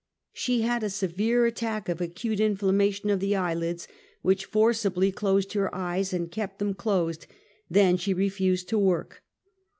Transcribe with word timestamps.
She 0.33 0.61
had 0.63 0.81
a 0.81 0.89
severe 0.89 1.45
attack 1.45 1.87
of 1.87 2.01
acute 2.01 2.39
inflammation 2.39 3.11
of 3.11 3.19
the 3.19 3.35
eyelids, 3.35 3.87
which 4.23 4.45
forcibly 4.45 5.11
closed 5.11 5.53
her 5.53 5.75
eyes, 5.75 6.11
and 6.11 6.31
kept 6.31 6.57
them 6.57 6.73
closed; 6.73 7.27
then 7.69 7.97
she 7.97 8.11
refused 8.15 8.67
to 8.69 8.79
work. 8.79 9.21